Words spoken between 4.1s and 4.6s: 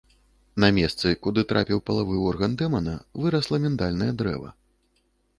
дрэва.